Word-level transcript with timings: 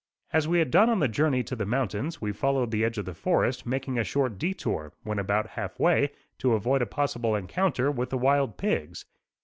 As 0.33 0.47
we 0.47 0.57
had 0.57 0.71
done 0.71 0.89
on 0.89 0.97
the 0.97 1.07
journey 1.07 1.43
to 1.43 1.55
the 1.55 1.63
mountains, 1.63 2.19
we 2.19 2.31
followed 2.31 2.71
the 2.71 2.83
edge 2.83 2.97
of 2.97 3.05
the 3.05 3.13
forest 3.13 3.67
making 3.67 3.99
a 3.99 4.03
short 4.03 4.39
detour, 4.39 4.93
when 5.03 5.19
about 5.19 5.49
half 5.49 5.79
way, 5.79 6.09
to 6.39 6.53
avoid 6.53 6.81
a 6.81 6.87
possible 6.87 7.35
encounter 7.35 7.91
with 7.91 8.09
the 8.09 8.17
wild 8.17 8.57
pigs. 8.57 9.05